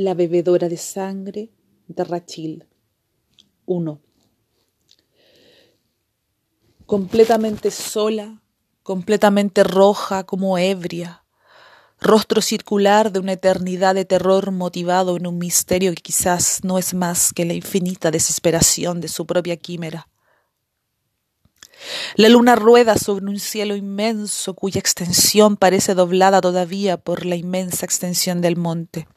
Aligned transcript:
La 0.00 0.14
bebedora 0.14 0.68
de 0.68 0.76
sangre 0.76 1.50
de 1.88 2.04
Rachel. 2.04 2.68
1. 3.66 4.00
Completamente 6.86 7.72
sola, 7.72 8.40
completamente 8.84 9.64
roja 9.64 10.22
como 10.22 10.56
ebria, 10.56 11.24
rostro 12.00 12.42
circular 12.42 13.10
de 13.10 13.18
una 13.18 13.32
eternidad 13.32 13.96
de 13.96 14.04
terror 14.04 14.52
motivado 14.52 15.16
en 15.16 15.26
un 15.26 15.36
misterio 15.36 15.92
que 15.92 16.02
quizás 16.02 16.60
no 16.62 16.78
es 16.78 16.94
más 16.94 17.32
que 17.32 17.44
la 17.44 17.54
infinita 17.54 18.12
desesperación 18.12 19.00
de 19.00 19.08
su 19.08 19.26
propia 19.26 19.56
quimera. 19.56 20.06
La 22.14 22.28
luna 22.28 22.54
rueda 22.54 22.96
sobre 22.96 23.26
un 23.26 23.40
cielo 23.40 23.74
inmenso 23.74 24.54
cuya 24.54 24.78
extensión 24.78 25.56
parece 25.56 25.94
doblada 25.94 26.40
todavía 26.40 26.98
por 26.98 27.26
la 27.26 27.34
inmensa 27.34 27.84
extensión 27.84 28.40
del 28.40 28.56
monte 28.56 29.08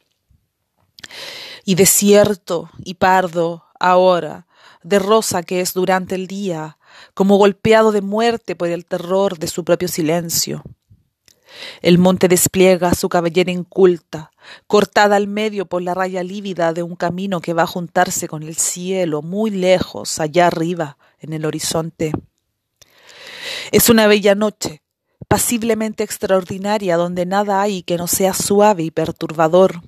y 1.66 1.76
desierto 1.76 2.70
y 2.84 2.96
pardo 2.96 3.66
ahora, 3.80 4.48
de 4.84 5.00
rosa 5.00 5.44
que 5.44 5.62
es 5.62 5.74
durante 5.74 6.16
el 6.16 6.28
día, 6.28 6.78
como 7.14 7.38
golpeado 7.38 7.92
de 7.92 8.02
muerte 8.02 8.56
por 8.56 8.70
el 8.70 8.86
terror 8.86 9.38
de 9.38 9.48
su 9.48 9.64
propio 9.64 9.88
silencio. 9.88 10.64
El 11.82 11.98
monte 11.98 12.28
despliega 12.28 12.94
su 12.94 13.10
cabellera 13.10 13.52
inculta, 13.52 14.32
cortada 14.68 15.16
al 15.16 15.28
medio 15.28 15.66
por 15.66 15.82
la 15.82 15.94
raya 15.94 16.24
lívida 16.24 16.74
de 16.74 16.84
un 16.84 16.96
camino 16.96 17.42
que 17.42 17.54
va 17.54 17.64
a 17.64 17.68
juntarse 17.68 18.28
con 18.28 18.44
el 18.44 18.56
cielo 18.56 19.22
muy 19.22 19.52
lejos, 19.52 20.20
allá 20.20 20.48
arriba, 20.48 20.98
en 21.20 21.34
el 21.34 21.46
horizonte. 21.46 22.14
Es 23.72 23.90
una 23.90 24.08
bella 24.08 24.36
noche, 24.36 24.82
pasiblemente 25.28 26.04
extraordinaria, 26.04 26.98
donde 26.98 27.26
nada 27.26 27.62
hay 27.62 27.84
que 27.84 27.98
no 27.98 28.08
sea 28.08 28.34
suave 28.34 28.84
y 28.84 28.92
perturbador, 28.92 29.82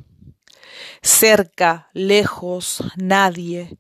Cerca, 1.02 1.90
lejos, 1.94 2.84
nadie, 2.95 3.78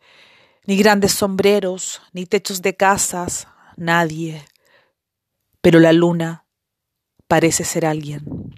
ni 0.65 0.77
grandes 0.77 1.13
sombreros, 1.13 2.01
ni 2.11 2.25
techos 2.25 2.61
de 2.61 2.75
casas, 2.75 3.47
nadie. 3.77 4.45
Pero 5.61 5.79
la 5.79 5.93
luna 5.93 6.45
parece 7.27 7.63
ser 7.63 7.85
alguien. 7.85 8.53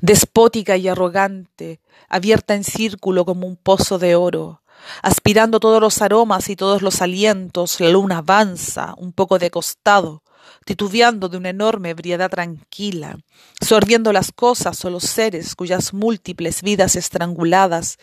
Despótica 0.00 0.76
y 0.76 0.88
arrogante, 0.88 1.80
abierta 2.08 2.54
en 2.54 2.64
círculo 2.64 3.24
como 3.24 3.46
un 3.46 3.56
pozo 3.56 3.98
de 3.98 4.14
oro, 4.14 4.62
aspirando 5.02 5.60
todos 5.60 5.80
los 5.80 6.00
aromas 6.02 6.48
y 6.48 6.56
todos 6.56 6.82
los 6.82 7.02
alientos, 7.02 7.80
la 7.80 7.90
luna 7.90 8.18
avanza, 8.18 8.94
un 8.98 9.12
poco 9.12 9.38
de 9.38 9.50
costado, 9.50 10.22
titubeando 10.68 11.30
de 11.30 11.38
una 11.38 11.48
enorme 11.48 11.88
ebriedad 11.88 12.28
tranquila, 12.28 13.18
sorbiendo 13.58 14.12
las 14.12 14.32
cosas 14.32 14.84
o 14.84 14.90
los 14.90 15.04
seres 15.04 15.54
cuyas 15.54 15.94
múltiples 15.94 16.60
vidas 16.60 16.94
estranguladas 16.94 17.96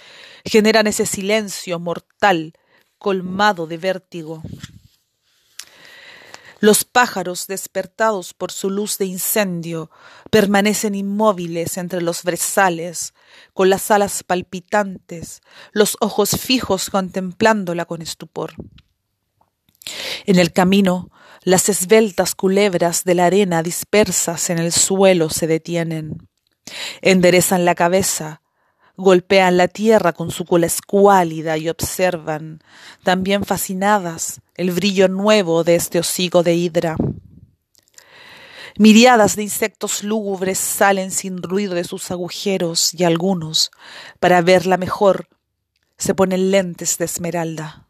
generan 0.44 0.88
ese 0.88 1.06
silencio 1.06 1.80
mortal 1.80 2.54
colmado 2.98 3.68
de 3.68 3.78
vértigo. 3.78 4.42
Los 6.60 6.86
pájaros, 6.86 7.46
despertados 7.46 8.34
por 8.34 8.52
su 8.52 8.72
luz 8.72 8.98
de 8.98 9.06
incendio, 9.06 9.92
permanecen 10.32 10.96
inmóviles 10.96 11.78
entre 11.78 12.02
los 12.02 12.24
brezales, 12.24 13.14
con 13.54 13.70
las 13.70 13.92
alas 13.92 14.24
palpitantes, 14.24 15.44
los 15.72 15.98
ojos 16.00 16.32
fijos 16.32 16.90
contemplándola 16.90 17.86
con 17.86 18.02
estupor. 18.02 18.56
En 20.28 20.40
el 20.40 20.52
camino, 20.52 21.12
las 21.44 21.70
esbeltas 21.70 22.34
culebras 22.34 23.04
de 23.04 23.14
la 23.14 23.28
arena 23.28 23.62
dispersas 23.62 24.50
en 24.50 24.58
el 24.58 24.72
suelo 24.72 25.30
se 25.30 25.46
detienen. 25.46 26.28
Enderezan 27.02 27.64
la 27.64 27.76
cabeza, 27.76 28.42
golpean 28.98 29.58
la 29.58 29.68
tierra 29.68 30.14
con 30.14 30.32
su 30.32 30.46
cola 30.46 30.66
escuálida 30.66 31.58
y 31.58 31.70
observan, 31.70 32.64
también 33.04 33.46
fascinadas, 33.46 34.42
el 34.56 34.72
brillo 34.72 35.08
nuevo 35.08 35.64
de 35.64 35.76
este 35.76 36.00
hocico 36.00 36.42
de 36.42 36.56
hidra. 36.56 36.96
Miriadas 38.80 39.36
de 39.36 39.44
insectos 39.44 40.04
lúgubres 40.04 40.58
salen 40.58 41.12
sin 41.12 41.44
ruido 41.44 41.76
de 41.76 41.84
sus 41.84 42.10
agujeros 42.10 42.96
y 42.96 43.04
algunos, 43.04 43.70
para 44.20 44.42
verla 44.42 44.78
mejor, 44.78 45.30
se 46.00 46.16
ponen 46.16 46.50
lentes 46.50 46.98
de 46.98 47.06
esmeralda. 47.06 47.85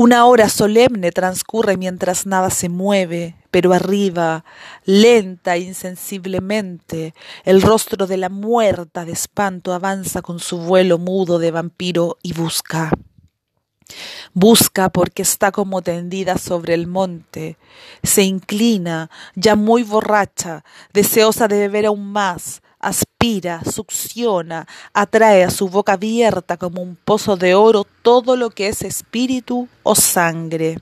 Una 0.00 0.26
hora 0.26 0.48
solemne 0.48 1.10
transcurre 1.10 1.76
mientras 1.76 2.24
nada 2.24 2.50
se 2.50 2.68
mueve, 2.68 3.34
pero 3.50 3.72
arriba, 3.72 4.44
lenta 4.84 5.56
e 5.56 5.62
insensiblemente, 5.62 7.14
el 7.42 7.60
rostro 7.62 8.06
de 8.06 8.16
la 8.16 8.28
muerta 8.28 9.04
de 9.04 9.10
espanto 9.10 9.72
avanza 9.72 10.22
con 10.22 10.38
su 10.38 10.58
vuelo 10.58 10.98
mudo 10.98 11.40
de 11.40 11.50
vampiro 11.50 12.16
y 12.22 12.32
busca. 12.32 12.92
Busca 14.34 14.88
porque 14.90 15.22
está 15.22 15.50
como 15.50 15.82
tendida 15.82 16.38
sobre 16.38 16.74
el 16.74 16.86
monte, 16.86 17.56
se 18.04 18.22
inclina, 18.22 19.10
ya 19.34 19.56
muy 19.56 19.82
borracha, 19.82 20.62
deseosa 20.92 21.48
de 21.48 21.58
beber 21.58 21.86
aún 21.86 22.12
más, 22.12 22.62
aspira, 22.80 23.62
succiona, 23.64 24.66
atrae 24.92 25.44
a 25.44 25.50
su 25.50 25.68
boca 25.68 25.94
abierta 25.94 26.56
como 26.56 26.82
un 26.82 26.96
pozo 26.96 27.36
de 27.36 27.54
oro 27.54 27.84
todo 28.02 28.36
lo 28.36 28.50
que 28.50 28.68
es 28.68 28.82
espíritu 28.82 29.68
o 29.82 29.94
sangre. 29.94 30.80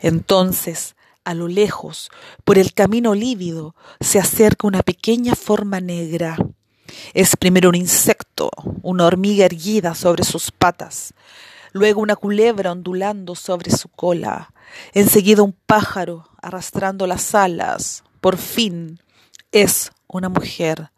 Entonces, 0.00 0.96
a 1.24 1.34
lo 1.34 1.48
lejos, 1.48 2.10
por 2.44 2.58
el 2.58 2.74
camino 2.74 3.14
lívido, 3.14 3.74
se 4.00 4.18
acerca 4.18 4.66
una 4.66 4.82
pequeña 4.82 5.34
forma 5.34 5.80
negra. 5.80 6.36
Es 7.14 7.36
primero 7.36 7.68
un 7.68 7.76
insecto, 7.76 8.50
una 8.82 9.06
hormiga 9.06 9.46
erguida 9.46 9.94
sobre 9.94 10.24
sus 10.24 10.50
patas, 10.50 11.14
luego 11.72 12.00
una 12.00 12.16
culebra 12.16 12.72
ondulando 12.72 13.34
sobre 13.34 13.70
su 13.70 13.88
cola, 13.88 14.52
enseguida 14.92 15.42
un 15.42 15.52
pájaro 15.66 16.28
arrastrando 16.40 17.06
las 17.06 17.34
alas, 17.34 18.04
por 18.20 18.36
fin 18.36 19.00
es 19.52 19.92
una 20.12 20.28
mujer. 20.28 20.90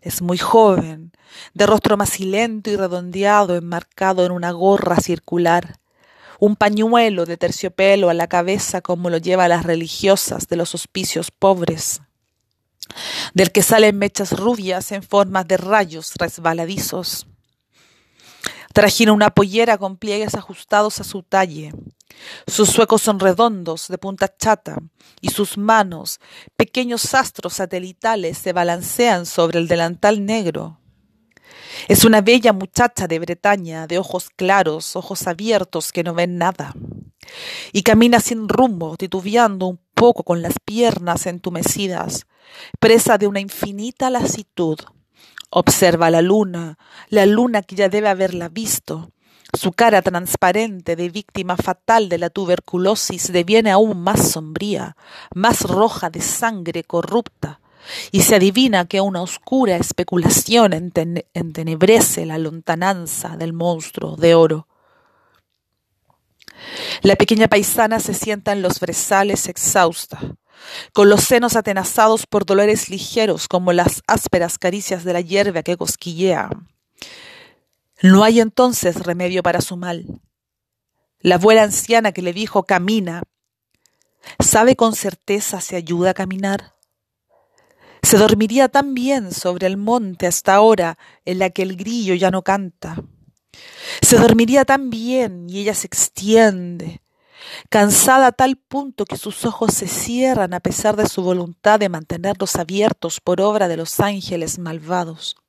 Es 0.00 0.22
muy 0.22 0.38
joven, 0.38 1.12
de 1.54 1.66
rostro 1.66 1.96
macilento 1.96 2.70
y 2.70 2.76
redondeado, 2.76 3.54
enmarcado 3.54 4.24
en 4.26 4.32
una 4.32 4.50
gorra 4.50 4.96
circular, 4.96 5.78
un 6.40 6.56
pañuelo 6.56 7.24
de 7.24 7.36
terciopelo 7.36 8.10
a 8.10 8.14
la 8.14 8.26
cabeza 8.26 8.80
como 8.80 9.10
lo 9.10 9.18
lleva 9.18 9.46
las 9.46 9.64
religiosas 9.64 10.48
de 10.48 10.56
los 10.56 10.74
hospicios 10.74 11.30
pobres, 11.30 12.00
del 13.32 13.52
que 13.52 13.62
salen 13.62 13.96
mechas 13.98 14.32
rubias 14.32 14.90
en 14.90 15.04
formas 15.04 15.46
de 15.46 15.56
rayos 15.56 16.14
resbaladizos. 16.16 17.28
Trajina 18.72 19.12
una 19.12 19.30
pollera 19.30 19.78
con 19.78 19.96
pliegues 19.96 20.34
ajustados 20.34 20.98
a 20.98 21.04
su 21.04 21.22
talle. 21.22 21.72
Sus 22.46 22.68
suecos 22.68 23.02
son 23.02 23.20
redondos, 23.20 23.88
de 23.88 23.98
punta 23.98 24.34
chata, 24.36 24.78
y 25.20 25.30
sus 25.30 25.58
manos, 25.58 26.20
pequeños 26.56 27.14
astros 27.14 27.54
satelitales, 27.54 28.38
se 28.38 28.52
balancean 28.52 29.26
sobre 29.26 29.58
el 29.58 29.68
delantal 29.68 30.24
negro. 30.24 30.78
Es 31.88 32.04
una 32.04 32.20
bella 32.20 32.52
muchacha 32.52 33.06
de 33.06 33.18
Bretaña, 33.18 33.86
de 33.86 33.98
ojos 33.98 34.30
claros, 34.30 34.96
ojos 34.96 35.26
abiertos 35.26 35.92
que 35.92 36.02
no 36.02 36.14
ven 36.14 36.38
nada. 36.38 36.74
Y 37.72 37.82
camina 37.82 38.20
sin 38.20 38.48
rumbo, 38.48 38.96
titubeando 38.96 39.66
un 39.66 39.80
poco 39.94 40.22
con 40.22 40.42
las 40.42 40.54
piernas 40.64 41.26
entumecidas, 41.26 42.26
presa 42.80 43.18
de 43.18 43.26
una 43.26 43.40
infinita 43.40 44.10
lasitud. 44.10 44.78
Observa 45.50 46.10
la 46.10 46.22
luna, 46.22 46.78
la 47.08 47.26
luna 47.26 47.62
que 47.62 47.76
ya 47.76 47.88
debe 47.88 48.08
haberla 48.08 48.48
visto. 48.48 49.12
Su 49.54 49.72
cara 49.72 50.00
transparente 50.00 50.96
de 50.96 51.10
víctima 51.10 51.58
fatal 51.58 52.08
de 52.08 52.16
la 52.16 52.30
tuberculosis 52.30 53.30
deviene 53.30 53.70
aún 53.70 54.00
más 54.00 54.30
sombría, 54.30 54.96
más 55.34 55.60
roja 55.62 56.08
de 56.08 56.22
sangre 56.22 56.84
corrupta, 56.84 57.60
y 58.12 58.22
se 58.22 58.36
adivina 58.36 58.86
que 58.86 59.02
una 59.02 59.20
oscura 59.20 59.76
especulación 59.76 60.72
entenebrece 60.72 62.24
la 62.24 62.38
lontananza 62.38 63.36
del 63.36 63.52
monstruo 63.52 64.16
de 64.16 64.34
oro. 64.34 64.68
La 67.02 67.16
pequeña 67.16 67.48
paisana 67.48 68.00
se 68.00 68.14
sienta 68.14 68.52
en 68.52 68.62
los 68.62 68.80
brezales 68.80 69.48
exhausta, 69.48 70.18
con 70.94 71.10
los 71.10 71.24
senos 71.24 71.56
atenazados 71.56 72.26
por 72.26 72.46
dolores 72.46 72.88
ligeros 72.88 73.48
como 73.48 73.74
las 73.74 74.02
ásperas 74.06 74.58
caricias 74.58 75.04
de 75.04 75.12
la 75.12 75.20
hierba 75.20 75.62
que 75.62 75.76
cosquillea. 75.76 76.48
No 78.02 78.24
hay 78.24 78.40
entonces 78.40 78.96
remedio 78.96 79.44
para 79.44 79.60
su 79.60 79.76
mal. 79.76 80.20
La 81.20 81.36
abuela 81.36 81.62
anciana 81.62 82.10
que 82.10 82.20
le 82.20 82.32
dijo 82.32 82.64
camina, 82.64 83.22
¿sabe 84.40 84.74
con 84.74 84.96
certeza 84.96 85.60
si 85.60 85.76
ayuda 85.76 86.10
a 86.10 86.14
caminar? 86.14 86.74
Se 88.02 88.18
dormiría 88.18 88.68
tan 88.68 88.94
bien 88.94 89.32
sobre 89.32 89.68
el 89.68 89.76
monte 89.76 90.26
hasta 90.26 90.56
ahora 90.56 90.98
en 91.24 91.38
la 91.38 91.50
que 91.50 91.62
el 91.62 91.76
grillo 91.76 92.14
ya 92.14 92.32
no 92.32 92.42
canta. 92.42 92.96
Se 94.00 94.16
dormiría 94.16 94.64
tan 94.64 94.90
bien 94.90 95.48
y 95.48 95.60
ella 95.60 95.74
se 95.74 95.86
extiende, 95.86 97.02
cansada 97.68 98.26
a 98.26 98.32
tal 98.32 98.56
punto 98.56 99.04
que 99.04 99.16
sus 99.16 99.44
ojos 99.44 99.74
se 99.74 99.86
cierran 99.86 100.54
a 100.54 100.60
pesar 100.60 100.96
de 100.96 101.08
su 101.08 101.22
voluntad 101.22 101.78
de 101.78 101.88
mantenerlos 101.88 102.56
abiertos 102.56 103.20
por 103.20 103.40
obra 103.40 103.68
de 103.68 103.76
los 103.76 104.00
ángeles 104.00 104.58
malvados. 104.58 105.41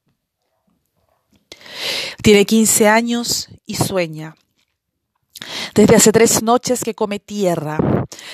Tiene 2.21 2.45
quince 2.45 2.87
años 2.87 3.49
y 3.65 3.75
sueña. 3.75 4.35
Desde 5.73 5.95
hace 5.95 6.11
tres 6.11 6.43
noches 6.43 6.83
que 6.83 6.95
come 6.95 7.19
tierra. 7.19 7.77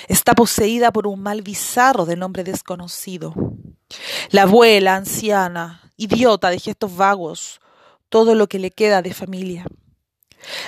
Está 0.08 0.34
poseída 0.34 0.92
por 0.92 1.06
un 1.06 1.20
mal 1.20 1.42
bizarro 1.42 2.06
de 2.06 2.16
nombre 2.16 2.44
desconocido. 2.44 3.34
La 4.30 4.42
abuela, 4.42 4.96
anciana, 4.96 5.92
idiota 5.96 6.50
de 6.50 6.58
gestos 6.58 6.96
vagos, 6.96 7.60
todo 8.08 8.34
lo 8.34 8.48
que 8.48 8.58
le 8.58 8.70
queda 8.70 9.02
de 9.02 9.14
familia. 9.14 9.66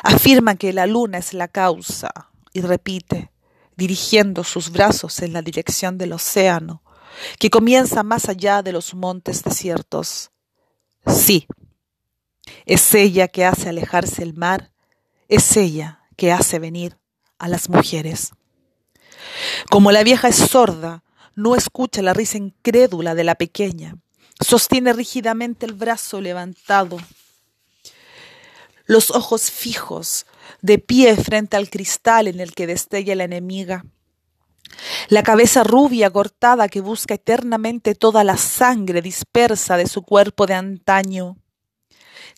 Afirma 0.03 0.57
que 0.57 0.73
la 0.73 0.87
luna 0.87 1.19
es 1.19 1.33
la 1.35 1.49
causa 1.49 2.11
y 2.53 2.61
repite, 2.61 3.31
dirigiendo 3.77 4.45
sus 4.45 4.71
brazos 4.71 5.21
en 5.21 5.33
la 5.33 5.43
dirección 5.43 5.99
del 5.99 6.13
océano, 6.13 6.83
que 7.39 7.51
comienza 7.51 8.03
más 8.03 8.29
allá 8.29 8.63
de 8.63 8.73
los 8.73 8.95
montes 8.95 9.43
desiertos. 9.43 10.31
Sí, 11.07 11.47
es 12.67 12.95
ella 12.95 13.29
que 13.29 13.45
hace 13.45 13.69
alejarse 13.69 14.23
el 14.23 14.35
mar, 14.35 14.71
es 15.29 15.57
ella 15.57 16.01
que 16.17 16.33
hace 16.33 16.59
venir 16.59 16.99
a 17.39 17.49
las 17.49 17.69
mujeres. 17.69 18.33
Como 19.71 19.93
la 19.93 20.03
vieja 20.03 20.29
es 20.29 20.37
sorda, 20.37 21.03
no 21.35 21.55
escucha 21.55 22.03
la 22.03 22.13
risa 22.13 22.39
incrédula 22.39 23.15
de 23.15 23.25
la 23.25 23.35
pequeña, 23.35 23.97
sostiene 24.41 24.93
rígidamente 24.93 25.67
el 25.67 25.73
brazo 25.73 26.21
levantado, 26.21 26.99
los 28.85 29.11
ojos 29.11 29.51
fijos, 29.51 30.27
de 30.61 30.79
pie 30.79 31.17
frente 31.17 31.57
al 31.57 31.71
cristal 31.71 32.29
en 32.29 32.41
el 32.41 32.55
que 32.55 32.67
destella 32.67 33.15
la 33.15 33.25
enemiga, 33.25 33.85
la 35.09 35.23
cabeza 35.23 35.65
rubia 35.65 36.11
cortada 36.11 36.69
que 36.69 36.81
busca 36.81 37.15
eternamente 37.15 37.95
toda 37.95 38.25
la 38.25 38.37
sangre 38.37 39.03
dispersa 39.03 39.77
de 39.77 39.87
su 39.87 40.03
cuerpo 40.03 40.47
de 40.47 40.55
antaño. 40.55 41.37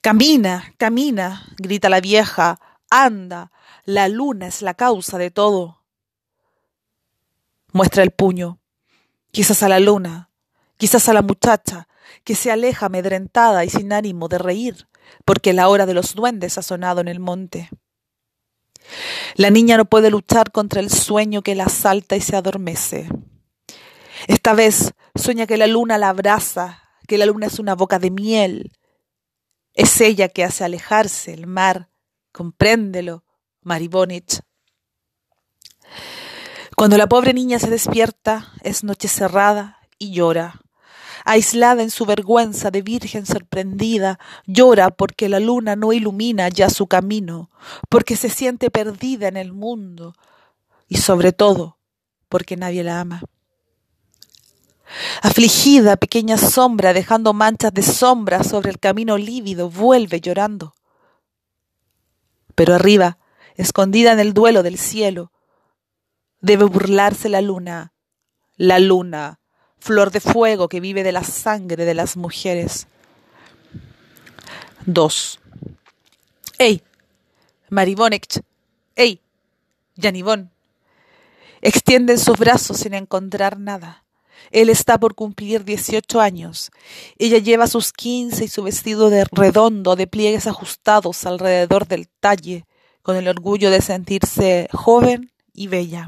Camina, 0.05 0.75
camina, 0.77 1.47
grita 1.57 1.89
la 1.89 1.99
vieja, 1.99 2.61
anda, 2.91 3.51
la 3.87 4.07
luna 4.09 4.49
es 4.49 4.61
la 4.61 4.75
causa 4.75 5.17
de 5.17 5.31
todo. 5.31 5.81
Muestra 7.73 8.03
el 8.03 8.11
puño, 8.11 8.59
quizás 9.31 9.63
a 9.63 9.69
la 9.71 9.81
luna, 9.81 10.29
quizás 10.77 11.09
a 11.09 11.15
la 11.15 11.23
muchacha, 11.23 11.89
que 12.23 12.35
se 12.35 12.51
aleja 12.51 12.85
amedrentada 12.85 13.65
y 13.65 13.71
sin 13.71 13.95
ánimo 13.95 14.29
de 14.29 14.37
reír, 14.37 14.89
porque 15.25 15.55
la 15.55 15.71
hora 15.71 15.87
de 15.87 15.95
los 15.95 16.15
duendes 16.15 16.59
ha 16.59 16.63
sonado 16.63 17.01
en 17.01 17.09
el 17.09 17.19
monte. 17.19 17.71
La 19.37 19.49
niña 19.49 19.79
no 19.79 19.87
puede 19.87 20.11
luchar 20.11 20.53
contra 20.53 20.81
el 20.81 20.91
sueño 20.91 21.41
que 21.41 21.55
la 21.55 21.65
asalta 21.65 22.15
y 22.15 22.21
se 22.21 22.37
adormece. 22.37 23.09
Esta 24.27 24.53
vez 24.53 24.93
sueña 25.15 25.47
que 25.47 25.57
la 25.57 25.67
luna 25.67 25.97
la 25.97 26.11
abraza, 26.11 26.83
que 27.09 27.17
la 27.17 27.25
luna 27.25 27.47
es 27.47 27.59
una 27.59 27.75
boca 27.75 27.99
de 27.99 28.11
miel. 28.11 28.71
Es 29.75 30.01
ella 30.01 30.29
que 30.29 30.45
hace 30.45 30.65
alejarse 30.65 31.35
el 31.35 31.47
mar. 31.47 31.89
Compréndelo, 32.33 33.25
Maribonich. 33.63 34.41
Cuando 36.77 36.97
la 36.97 37.09
pobre 37.09 37.35
niña 37.35 37.59
se 37.59 37.71
despierta, 37.71 38.53
es 38.63 38.83
noche 38.83 39.09
cerrada 39.09 39.79
y 39.99 40.13
llora 40.13 40.65
aislada 41.25 41.83
en 41.83 41.91
su 41.91 42.05
vergüenza 42.07 42.71
de 42.71 42.83
virgen 42.83 43.27
sorprendida, 43.27 44.19
llora 44.47 44.91
porque 44.91 45.29
la 45.29 45.41
luna 45.41 45.75
no 45.75 45.93
ilumina 45.93 46.49
ya 46.49 46.69
su 46.69 46.87
camino, 46.87 47.51
porque 47.89 48.17
se 48.17 48.29
siente 48.29 48.71
perdida 48.71 49.29
en 49.29 49.37
el 49.37 49.53
mundo 49.53 50.15
y 50.87 50.99
sobre 50.99 51.33
todo 51.33 51.79
porque 52.29 52.57
nadie 52.57 52.85
la 52.85 53.01
ama. 53.01 53.23
Afligida, 55.23 55.97
pequeña 55.97 56.37
sombra, 56.37 56.93
dejando 56.93 57.33
manchas 57.33 57.73
de 57.73 57.83
sombra 57.83 58.45
sobre 58.45 58.71
el 58.71 58.79
camino 58.79 59.19
lívido, 59.19 59.71
vuelve 59.71 60.21
llorando. 60.21 60.75
Pero 62.55 62.75
arriba, 62.75 63.19
escondida 63.57 64.13
en 64.13 64.21
el 64.21 64.35
duelo 64.35 64.63
del 64.63 64.79
cielo, 64.79 65.33
debe 66.41 66.65
burlarse 66.65 67.29
la 67.29 67.41
luna, 67.41 67.93
la 68.57 68.79
luna, 68.79 69.41
flor 69.79 70.11
de 70.11 70.21
fuego 70.21 70.69
que 70.69 70.81
vive 70.81 71.03
de 71.03 71.13
la 71.13 71.25
sangre 71.25 71.85
de 71.85 71.95
las 71.95 72.17
mujeres. 72.17 72.87
2. 74.87 75.41
¡Ey! 76.59 76.83
Maribonech. 77.71 78.43
¡Ey! 78.95 79.21
Janibón. 80.01 80.51
Extienden 81.63 82.19
sus 82.19 82.39
brazos 82.39 82.79
sin 82.79 82.95
encontrar 82.95 83.59
nada. 83.59 84.04
Él 84.51 84.69
está 84.69 84.99
por 84.99 85.15
cumplir 85.15 85.65
18 85.65 86.21
años. 86.21 86.71
Ella 87.19 87.39
lleva 87.39 87.67
sus 87.67 87.93
15 87.93 88.45
y 88.45 88.49
su 88.49 88.63
vestido 88.63 89.11
de 89.11 89.25
redondo 89.31 89.97
de 89.97 90.07
pliegues 90.07 90.47
ajustados 90.47 91.27
alrededor 91.27 91.87
del 91.87 92.09
talle, 92.09 92.67
con 93.03 93.17
el 93.17 93.29
orgullo 93.29 93.71
de 93.71 93.83
sentirse 93.83 94.69
joven 94.73 95.31
y 95.53 95.69
bella. 95.69 96.07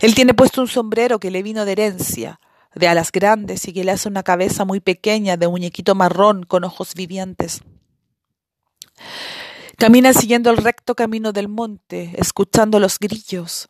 Él 0.00 0.14
tiene 0.14 0.34
puesto 0.34 0.60
un 0.60 0.68
sombrero 0.68 1.18
que 1.18 1.30
le 1.30 1.42
vino 1.42 1.64
de 1.64 1.72
herencia, 1.72 2.40
de 2.74 2.88
alas 2.88 3.10
grandes 3.10 3.66
y 3.66 3.72
que 3.72 3.84
le 3.84 3.92
hace 3.92 4.08
una 4.08 4.22
cabeza 4.22 4.64
muy 4.64 4.80
pequeña 4.80 5.36
de 5.36 5.48
muñequito 5.48 5.94
marrón 5.94 6.44
con 6.44 6.64
ojos 6.64 6.94
vivientes. 6.94 7.62
Camina 9.78 10.12
siguiendo 10.12 10.50
el 10.50 10.56
recto 10.56 10.94
camino 10.94 11.32
del 11.32 11.48
monte, 11.48 12.12
escuchando 12.16 12.80
los 12.80 12.98
grillos. 12.98 13.68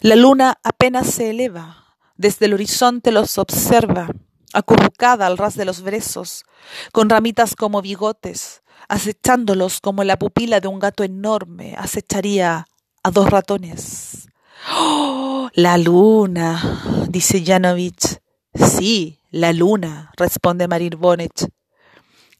La 0.00 0.16
luna 0.16 0.58
apenas 0.62 1.08
se 1.08 1.30
eleva, 1.30 1.85
desde 2.16 2.46
el 2.46 2.54
horizonte 2.54 3.12
los 3.12 3.38
observa, 3.38 4.08
acurrucada 4.52 5.26
al 5.26 5.38
ras 5.38 5.54
de 5.54 5.64
los 5.64 5.82
brezos, 5.82 6.44
con 6.92 7.10
ramitas 7.10 7.54
como 7.54 7.82
bigotes, 7.82 8.62
acechándolos 8.88 9.80
como 9.80 10.04
la 10.04 10.18
pupila 10.18 10.60
de 10.60 10.68
un 10.68 10.78
gato 10.78 11.04
enorme 11.04 11.74
acecharía 11.76 12.66
a 13.02 13.10
dos 13.10 13.30
ratones. 13.30 14.28
¡Oh! 14.72 15.50
La 15.54 15.78
luna, 15.78 17.06
dice 17.08 17.44
Janovich. 17.44 18.20
Sí, 18.54 19.20
la 19.30 19.52
luna, 19.52 20.12
responde 20.16 20.68
Marir 20.68 20.96
Bonnet. 20.96 21.52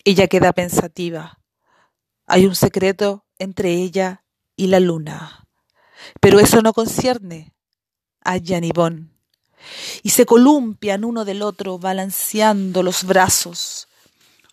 Ella 0.04 0.26
queda 0.28 0.52
pensativa. 0.52 1.38
Hay 2.26 2.46
un 2.46 2.54
secreto 2.54 3.26
entre 3.38 3.72
ella 3.72 4.24
y 4.56 4.68
la 4.68 4.80
luna. 4.80 5.46
Pero 6.20 6.40
eso 6.40 6.62
no 6.62 6.72
concierne 6.72 7.54
a 8.22 8.38
Janibón. 8.42 9.15
Y 10.02 10.10
se 10.10 10.26
columpian 10.26 11.04
uno 11.04 11.24
del 11.24 11.42
otro, 11.42 11.78
balanceando 11.78 12.82
los 12.82 13.04
brazos. 13.04 13.88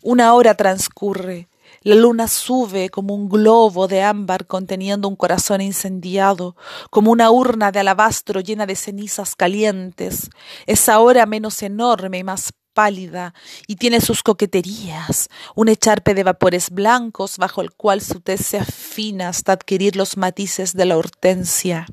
Una 0.01 0.33
hora 0.33 0.55
transcurre 0.55 1.47
la 1.83 1.95
luna 1.95 2.29
sube 2.29 2.89
como 2.89 3.13
un 3.13 3.27
globo 3.27 3.89
de 3.89 4.03
ámbar 4.03 4.47
conteniendo 4.47 5.09
un 5.09 5.17
corazón 5.17 5.59
incendiado, 5.59 6.55
como 6.89 7.11
una 7.11 7.29
urna 7.29 7.73
de 7.73 7.79
alabastro 7.79 8.39
llena 8.39 8.65
de 8.65 8.77
cenizas 8.77 9.35
calientes. 9.35 10.29
Es 10.65 10.87
ahora 10.87 11.25
menos 11.25 11.61
enorme 11.61 12.19
y 12.19 12.23
más 12.23 12.53
pálida, 12.73 13.33
y 13.67 13.75
tiene 13.75 13.99
sus 13.99 14.23
coqueterías, 14.23 15.29
un 15.55 15.67
echarpe 15.67 16.13
de 16.13 16.23
vapores 16.23 16.69
blancos 16.69 17.37
bajo 17.37 17.61
el 17.61 17.71
cual 17.71 17.99
su 17.99 18.21
tez 18.21 18.45
se 18.45 18.57
afina 18.59 19.27
hasta 19.27 19.51
adquirir 19.51 19.97
los 19.97 20.15
matices 20.15 20.73
de 20.73 20.85
la 20.85 20.97
hortensia. 20.97 21.85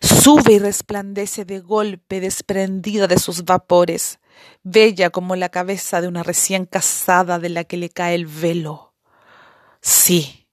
Sube 0.00 0.54
y 0.54 0.58
resplandece 0.58 1.44
de 1.44 1.60
golpe 1.60 2.20
desprendida 2.20 3.06
de 3.06 3.18
sus 3.18 3.44
vapores, 3.44 4.18
bella 4.62 5.10
como 5.10 5.36
la 5.36 5.48
cabeza 5.48 6.00
de 6.00 6.08
una 6.08 6.22
recién 6.22 6.66
casada 6.66 7.38
de 7.38 7.48
la 7.48 7.64
que 7.64 7.76
le 7.76 7.90
cae 7.90 8.14
el 8.14 8.26
velo. 8.26 8.94
Sí, 9.80 10.48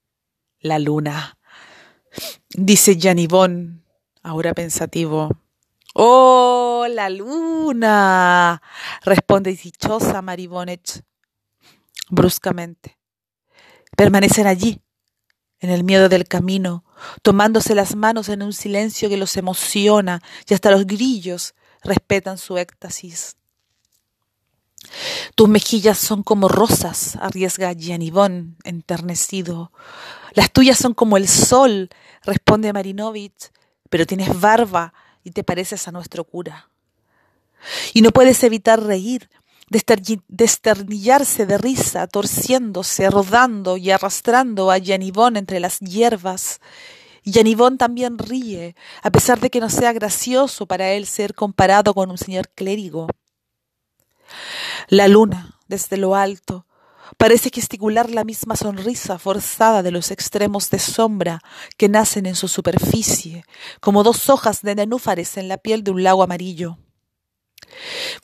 la 0.60 0.80
luna, 0.80 1.38
dice 2.50 2.98
Janibón, 3.00 3.84
ahora 4.24 4.54
pensativo. 4.54 5.30
Oh, 5.94 6.86
la 6.90 7.10
luna, 7.10 8.62
responde 9.04 9.54
dichosa 9.54 10.22
Maribonet 10.22 11.04
bruscamente. 12.10 12.98
Permanecen 13.96 14.48
allí, 14.48 14.82
en 15.60 15.70
el 15.70 15.84
miedo 15.84 16.10
del 16.10 16.28
camino, 16.28 16.84
tomándose 17.22 17.76
las 17.76 17.96
manos 17.96 18.30
en 18.30 18.44
un 18.44 18.54
silencio 18.54 19.10
que 19.10 19.18
los 19.18 19.36
emociona 19.38 20.22
y 20.48 20.54
hasta 20.54 20.72
los 20.72 20.86
grillos 20.86 21.56
respetan 21.84 22.38
su 22.38 22.58
éxtasis. 22.58 23.38
Tus 25.36 25.50
mejillas 25.50 25.98
son 25.98 26.24
como 26.24 26.48
rosas, 26.48 27.18
arriesga 27.22 27.74
Gianivón, 27.74 28.58
enternecido. 28.64 29.72
Las 30.34 30.52
tuyas 30.52 30.78
son 30.78 30.94
como 30.94 31.18
el 31.18 31.28
sol, 31.28 31.90
responde 32.24 32.74
Marinovich, 32.74 33.52
pero 33.90 34.06
tienes 34.06 34.40
barba 34.40 34.94
y 35.24 35.32
te 35.32 35.44
pareces 35.44 35.88
a 35.88 35.92
nuestro 35.92 36.24
cura. 36.24 36.70
Y 37.94 38.02
no 38.02 38.12
puedes 38.12 38.44
evitar 38.44 38.82
reír, 38.82 39.30
desternillarse 39.70 41.46
de 41.46 41.58
risa, 41.58 42.08
torciéndose, 42.08 43.10
rodando 43.10 43.78
y 43.78 43.92
arrastrando 43.92 44.72
a 44.72 44.80
Gianivón 44.80 45.38
entre 45.38 45.60
las 45.60 45.80
hierbas. 45.80 46.60
Gianivón 47.24 47.78
también 47.78 48.18
ríe, 48.18 48.76
a 49.04 49.12
pesar 49.12 49.40
de 49.40 49.50
que 49.50 49.60
no 49.60 49.70
sea 49.70 49.92
gracioso 49.92 50.66
para 50.66 50.92
él 50.92 51.06
ser 51.06 51.34
comparado 51.34 51.94
con 51.94 52.10
un 52.10 52.18
señor 52.18 52.50
clérigo. 52.50 53.08
La 54.88 55.08
luna, 55.08 55.60
desde 55.68 55.98
lo 55.98 56.16
alto, 56.16 56.66
Parece 57.16 57.50
gesticular 57.50 58.10
la 58.10 58.24
misma 58.24 58.56
sonrisa 58.56 59.18
forzada 59.18 59.82
de 59.82 59.92
los 59.92 60.12
extremos 60.12 60.70
de 60.70 60.78
sombra 60.78 61.40
que 61.78 61.88
nacen 61.88 62.26
en 62.26 62.36
su 62.36 62.48
superficie, 62.48 63.46
como 63.80 64.04
dos 64.04 64.30
hojas 64.30 64.62
de 64.62 64.76
nenúfares 64.76 65.38
en 65.38 65.48
la 65.48 65.58
piel 65.58 65.84
de 65.84 65.92
un 65.92 66.04
lago 66.04 66.22
amarillo. 66.22 66.78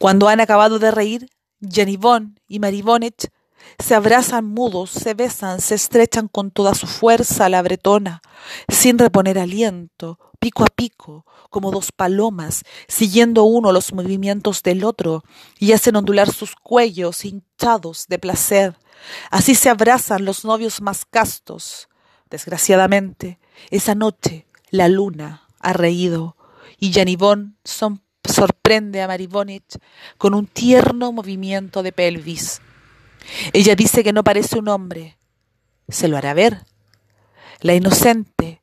Cuando 0.03 0.27
han 0.27 0.41
acabado 0.41 0.79
de 0.79 0.91
reír, 0.91 1.29
Jenny 1.61 1.97
y 2.49 2.59
Maribonet 2.59 3.31
se 3.79 3.95
abrazan 3.95 4.43
mudos, 4.43 4.89
se 4.89 5.13
besan, 5.13 5.61
se 5.61 5.75
estrechan 5.75 6.27
con 6.27 6.51
toda 6.51 6.75
su 6.75 6.87
fuerza 6.87 7.47
la 7.47 7.61
bretona, 7.61 8.21
sin 8.67 8.99
reponer 8.99 9.39
aliento, 9.39 10.19
pico 10.39 10.65
a 10.65 10.67
pico, 10.67 11.25
como 11.49 11.71
dos 11.71 11.93
palomas, 11.93 12.63
siguiendo 12.89 13.45
uno 13.45 13.71
los 13.71 13.93
movimientos 13.93 14.61
del 14.61 14.83
otro, 14.83 15.23
y 15.57 15.71
hacen 15.71 15.95
ondular 15.95 16.29
sus 16.33 16.53
cuellos 16.57 17.23
hinchados 17.23 18.07
de 18.09 18.19
placer. 18.19 18.77
Así 19.31 19.55
se 19.55 19.69
abrazan 19.69 20.25
los 20.25 20.43
novios 20.43 20.81
más 20.81 21.05
castos. 21.05 21.87
Desgraciadamente, 22.29 23.39
esa 23.69 23.95
noche 23.95 24.47
la 24.69 24.89
luna 24.89 25.47
ha 25.61 25.71
reído, 25.71 26.35
y 26.77 26.91
Janibón 26.91 27.57
sorprende 28.43 29.01
a 29.01 29.07
Maribonich 29.07 29.77
con 30.17 30.33
un 30.33 30.47
tierno 30.47 31.13
movimiento 31.13 31.81
de 31.81 31.93
pelvis. 31.93 32.61
Ella 33.53 33.73
dice 33.73 34.03
que 34.03 34.11
no 34.11 34.21
parece 34.21 34.59
un 34.59 34.67
hombre. 34.67 35.17
Se 35.87 36.09
lo 36.09 36.17
hará 36.17 36.33
ver. 36.33 36.65
La 37.61 37.73
inocente 37.73 38.61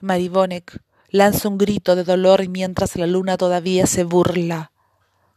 Maribonek 0.00 0.82
lanza 1.10 1.48
un 1.48 1.58
grito 1.58 1.94
de 1.94 2.02
dolor 2.02 2.48
mientras 2.48 2.96
la 2.96 3.06
luna 3.06 3.36
todavía 3.36 3.86
se 3.86 4.02
burla. 4.02 4.72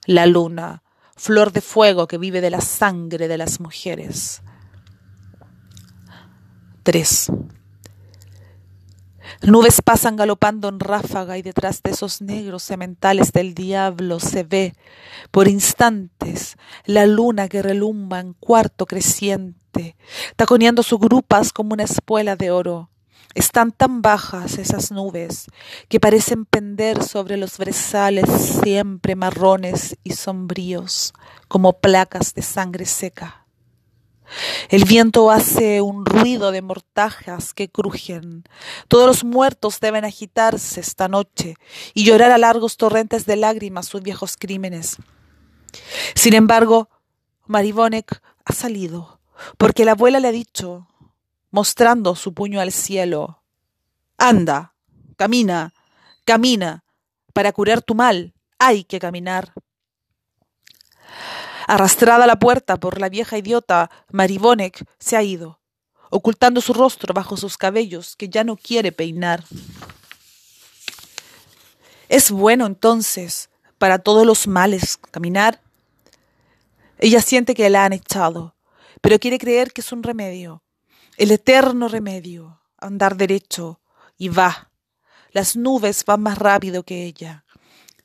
La 0.08 0.26
luna, 0.26 0.82
flor 1.16 1.52
de 1.52 1.62
fuego 1.62 2.08
que 2.08 2.18
vive 2.18 2.42
de 2.42 2.50
la 2.50 2.62
sangre 2.62 3.28
de 3.28 3.38
las 3.38 3.60
mujeres. 3.60 4.42
3. 6.82 7.32
Nubes 9.42 9.82
pasan 9.82 10.15
galopando 10.15 10.70
en 10.70 10.80
ráfaga 10.80 11.38
y 11.38 11.42
detrás 11.42 11.82
de 11.84 11.92
esos 11.92 12.22
negros 12.22 12.63
sementales 12.63 13.32
del 13.32 13.53
diablo 13.53 14.20
se 14.20 14.44
ve, 14.44 14.74
por 15.32 15.48
instantes, 15.48 16.58
la 16.86 17.06
luna 17.06 17.48
que 17.48 17.62
relumba 17.62 18.20
en 18.20 18.34
cuarto 18.34 18.86
creciente, 18.86 19.96
taconeando 20.36 20.84
sus 20.84 21.00
grupas 21.00 21.51
como 21.51 21.74
una 21.74 21.84
espuela 21.84 22.36
de 22.36 22.51
oro. 22.51 22.89
Están 23.36 23.72
tan 23.72 24.03
bajas 24.03 24.60
esas 24.60 24.92
nubes 24.92 25.48
que 25.89 26.00
parecen 26.00 26.46
pender 26.46 27.03
sobre 27.03 27.36
los 27.36 27.58
brezales 27.58 28.30
siempre 28.62 29.15
marrones 29.15 29.98
y 30.03 30.13
sombríos, 30.13 31.13
como 31.48 31.74
placas 31.74 32.36
de 32.36 32.44
sangre 32.44 32.86
seca. 32.86 33.43
El 34.70 34.86
viento 34.86 35.32
hace 35.32 35.82
un 35.82 36.06
ruido 36.06 36.52
de 36.52 36.62
mortajas 36.62 37.54
que 37.54 37.70
crujen. 37.70 38.44
Todos 38.88 39.08
los 39.08 39.24
muertos 39.24 39.80
deben 39.80 40.06
agitarse 40.06 40.80
esta 40.80 41.08
noche 41.08 41.56
y 41.94 42.06
llorar 42.06 42.32
a 42.32 42.38
largos 42.38 42.78
torrentes 42.78 43.25
de 43.25 43.36
lágrimas 43.36 43.88
sus 43.88 44.02
viejos 44.02 44.38
crímenes. 44.38 44.98
Sin 46.16 46.34
embargo, 46.34 46.90
Maribonek 47.46 48.22
ha 48.46 48.54
salido, 48.54 49.20
porque 49.58 49.86
la 49.86 49.92
abuela 49.92 50.20
le 50.20 50.30
ha 50.30 50.32
dicho, 50.32 50.88
mostrando 51.52 52.16
su 52.16 52.34
puño 52.34 52.62
al 52.62 52.72
cielo, 52.72 53.42
Anda, 54.18 54.74
camina, 55.18 55.74
camina, 56.24 56.84
para 57.34 57.52
curar 57.52 57.82
tu 57.82 57.96
mal 57.96 58.34
hay 58.60 58.84
que 58.84 59.00
caminar. 59.00 59.54
Arrastrada 61.74 62.25
a 62.25 62.27
la 62.27 62.38
puerta 62.38 62.77
por 62.77 63.01
la 63.01 63.10
vieja 63.10 63.36
idiota, 63.36 63.89
Maribonek 64.12 64.86
se 65.00 65.18
ha 65.18 65.24
ido, 65.24 65.60
ocultando 66.12 66.62
su 66.62 66.72
rostro 66.72 67.15
bajo 67.15 67.36
sus 67.36 67.58
cabellos 67.58 68.15
que 68.15 68.30
ya 68.30 68.44
no 68.44 68.58
quiere 68.58 68.92
peinar. 68.92 69.44
¿Es 72.10 72.30
bueno 72.30 72.68
entonces 72.68 73.50
para 73.80 73.98
todos 73.98 74.24
los 74.24 74.46
males 74.46 75.00
caminar? 75.10 75.62
Ella 77.00 77.22
siente 77.22 77.56
que 77.56 77.68
la 77.72 77.86
han 77.86 77.94
echado, 77.94 78.56
pero 79.01 79.18
quiere 79.18 79.39
creer 79.39 79.74
que 79.74 79.82
es 79.82 79.92
un 79.92 80.03
remedio, 80.03 80.62
el 81.18 81.32
eterno 81.32 81.88
remedio, 81.88 82.62
andar 82.77 83.18
derecho, 83.18 83.82
y 84.15 84.30
va. 84.30 84.70
Las 85.32 85.56
nubes 85.56 86.06
van 86.06 86.22
más 86.22 86.38
rápido 86.38 86.84
que 86.84 87.03
ella. 87.03 87.46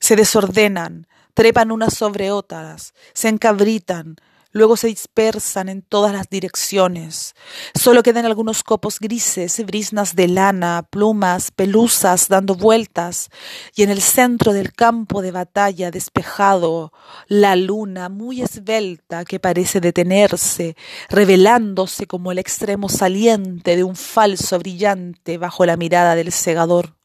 Se 0.00 0.16
desordenan, 0.16 1.06
trepan 1.38 1.70
unas 1.70 1.94
sobre 1.94 2.32
otras, 2.32 2.94
se 3.14 3.28
encabritan, 3.28 4.16
luego 4.50 4.76
se 4.76 4.88
dispersan 4.88 5.68
en 5.68 5.82
todas 5.82 6.12
las 6.12 6.28
direcciones. 6.28 7.36
Solo 7.76 8.02
quedan 8.02 8.26
algunos 8.26 8.64
copos 8.64 8.98
grises, 8.98 9.64
brisnas 9.64 10.16
de 10.16 10.26
lana, 10.26 10.88
plumas, 10.90 11.52
pelusas 11.52 12.26
dando 12.26 12.56
vueltas, 12.56 13.28
y 13.76 13.84
en 13.84 13.90
el 13.90 14.02
centro 14.02 14.52
del 14.52 14.72
campo 14.72 15.22
de 15.22 15.30
batalla 15.30 15.92
despejado, 15.92 16.92
la 17.28 17.54
luna 17.54 18.08
muy 18.08 18.42
esbelta 18.42 19.24
que 19.24 19.38
parece 19.38 19.78
detenerse, 19.78 20.74
revelándose 21.08 22.08
como 22.08 22.32
el 22.32 22.40
extremo 22.40 22.88
saliente 22.88 23.76
de 23.76 23.84
un 23.84 23.94
falso 23.94 24.58
brillante 24.58 25.38
bajo 25.38 25.64
la 25.66 25.76
mirada 25.76 26.16
del 26.16 26.32
segador. 26.32 26.96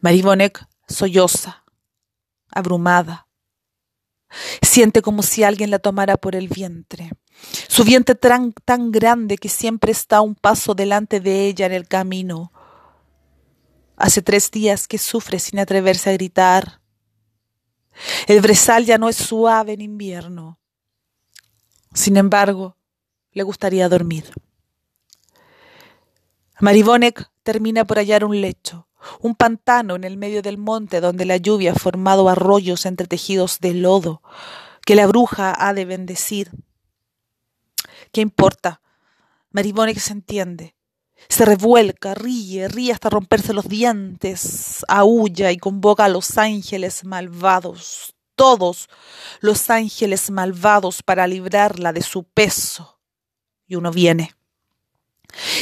Maribonek 0.00 0.64
solloza 0.86 1.65
abrumada. 2.56 3.28
Siente 4.62 5.02
como 5.02 5.22
si 5.22 5.44
alguien 5.44 5.70
la 5.70 5.78
tomara 5.78 6.16
por 6.16 6.34
el 6.34 6.48
vientre. 6.48 7.10
Su 7.68 7.84
vientre 7.84 8.14
tan, 8.14 8.52
grande 8.90 9.36
que 9.36 9.48
siempre 9.48 9.92
está 9.92 10.20
un 10.20 10.34
paso 10.34 10.74
delante 10.74 11.20
de 11.20 11.46
ella 11.46 11.66
en 11.66 11.72
el 11.72 11.86
camino. 11.86 12.52
Hace 13.96 14.22
tres 14.22 14.50
días 14.50 14.88
que 14.88 14.98
sufre 14.98 15.38
sin 15.38 15.58
atreverse 15.58 16.10
a 16.10 16.14
gritar. 16.14 16.80
El 18.26 18.40
brezal 18.40 18.84
ya 18.84 18.98
no 18.98 19.08
es 19.08 19.16
suave 19.16 19.74
en 19.74 19.80
invierno. 19.80 20.58
Sin 21.94 22.16
embargo, 22.16 22.76
le 23.32 23.42
gustaría 23.42 23.88
dormir. 23.88 24.30
Maribonek 26.60 27.30
termina 27.42 27.84
por 27.84 27.98
hallar 27.98 28.24
un 28.24 28.40
lecho 28.40 28.86
un 29.20 29.34
pantano 29.34 29.96
en 29.96 30.04
el 30.04 30.16
medio 30.16 30.42
del 30.42 30.58
monte 30.58 31.00
donde 31.00 31.24
la 31.24 31.36
lluvia 31.36 31.72
ha 31.72 31.74
formado 31.74 32.28
arroyos 32.28 32.86
entretejidos 32.86 33.60
de 33.60 33.74
lodo 33.74 34.22
que 34.86 34.94
la 34.94 35.06
bruja 35.06 35.54
ha 35.58 35.74
de 35.74 35.84
bendecir. 35.84 36.50
¿Qué 38.12 38.20
importa? 38.20 38.80
Maribone 39.50 39.94
se 39.96 40.12
entiende. 40.12 40.76
Se 41.28 41.44
revuelca, 41.44 42.14
ríe, 42.14 42.68
ríe 42.68 42.92
hasta 42.92 43.10
romperse 43.10 43.52
los 43.52 43.68
dientes, 43.68 44.84
aúlla 44.86 45.50
y 45.50 45.56
convoca 45.56 46.04
a 46.04 46.08
los 46.08 46.38
ángeles 46.38 47.04
malvados, 47.04 48.14
todos 48.36 48.88
los 49.40 49.70
ángeles 49.70 50.30
malvados 50.30 51.02
para 51.02 51.26
librarla 51.26 51.92
de 51.92 52.02
su 52.02 52.24
peso. 52.24 53.00
Y 53.66 53.74
uno 53.74 53.90
viene 53.90 54.36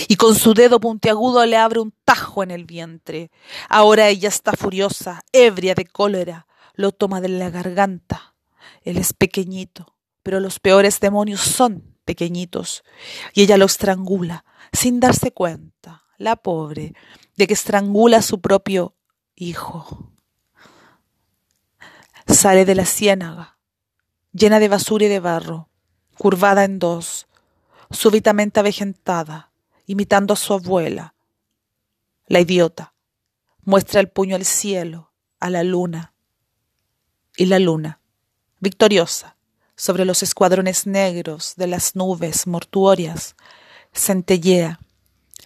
y 0.09 0.17
con 0.17 0.35
su 0.35 0.55
dedo 0.55 0.81
puntiagudo 0.81 1.45
le 1.47 1.57
abre 1.57 1.81
un 1.81 1.93
tajo 2.05 2.43
en 2.43 2.51
el 2.51 2.65
vientre. 2.65 3.31
Ahora 3.69 4.09
ella 4.09 4.29
está 4.29 4.53
furiosa, 4.53 5.23
ebria 5.33 5.75
de 5.75 5.87
cólera, 5.87 6.47
lo 6.75 6.93
toma 6.93 7.21
de 7.21 7.29
la 7.29 7.51
garganta. 7.51 8.35
Él 8.83 8.97
es 8.99 9.13
pequeñito, 9.13 9.97
pero 10.23 10.41
los 10.41 10.61
peores 10.61 11.01
demonios 11.01 11.41
son 11.41 11.97
pequeñitos, 12.05 12.85
y 13.33 13.43
ella 13.43 13.57
lo 13.57 13.65
estrangula, 13.65 14.45
sin 14.73 15.01
darse 15.01 15.33
cuenta, 15.33 16.05
la 16.19 16.37
pobre, 16.37 16.95
de 17.37 17.47
que 17.47 17.55
estrangula 17.55 18.19
a 18.19 18.23
su 18.23 18.41
propio 18.41 18.95
hijo. 19.35 20.11
Sale 22.27 22.65
de 22.65 22.75
la 22.75 22.85
ciénaga, 22.85 23.59
llena 24.33 24.61
de 24.61 24.69
basura 24.69 25.07
y 25.07 25.09
de 25.09 25.21
barro, 25.21 25.69
curvada 26.19 26.65
en 26.65 26.79
dos, 26.79 27.27
súbitamente 27.91 28.61
avejentada, 28.61 29.53
imitando 29.87 30.35
a 30.35 30.37
su 30.37 30.55
abuela. 30.55 31.15
La 32.27 32.41
idiota 32.41 32.95
muestra 33.65 34.01
el 34.01 34.09
puño 34.09 34.37
al 34.37 34.45
cielo, 34.45 35.13
a 35.41 35.51
la 35.51 35.63
luna. 35.63 36.15
Y 37.37 37.47
la 37.47 37.59
luna, 37.59 38.01
victoriosa, 38.61 39.37
sobre 39.77 40.05
los 40.05 40.23
escuadrones 40.23 40.87
negros 40.87 41.55
de 41.57 41.67
las 41.67 41.97
nubes 41.97 42.47
mortuorias, 42.47 43.35
centellea, 43.93 44.81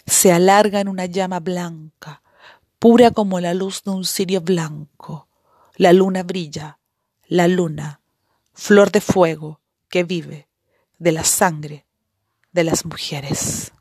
se 0.07 0.33
alarga 0.33 0.81
en 0.81 0.89
una 0.89 1.07
llama 1.07 1.41
blanca, 1.41 2.23
pura 2.79 3.11
como 3.11 3.41
la 3.41 3.55
luz 3.55 3.83
de 3.85 3.91
un 3.91 4.05
cirio 4.05 4.41
blanco. 4.41 5.29
La 5.77 5.93
luna 5.93 6.23
brilla, 6.23 6.79
la 7.27 7.47
luna, 7.47 8.01
flor 8.53 8.91
de 8.91 9.01
fuego 9.01 9.61
que 9.89 10.05
vive 10.05 10.49
de 10.99 11.13
la 11.13 11.25
sangre 11.25 11.87
de 12.53 12.65
las 12.65 12.85
mujeres. 12.85 13.73